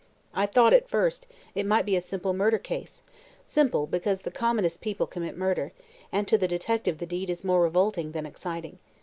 [0.33, 3.03] I thought, at first, it might be a simple murder case;
[3.43, 5.73] simple, because the commonest people commit murder,
[6.11, 8.79] and to the detective the deed is more revolting than exciting.